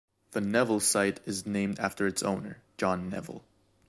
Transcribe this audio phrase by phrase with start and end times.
[0.31, 3.43] The Neville site is named after its owner, John Neville.